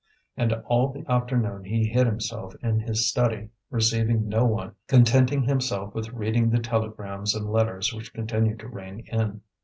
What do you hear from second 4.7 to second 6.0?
contenting himself